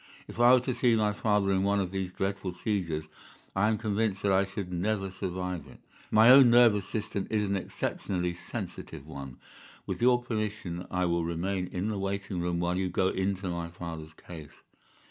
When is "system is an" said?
6.89-7.55